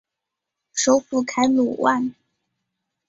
[0.73, 2.15] 首府凯鲁万。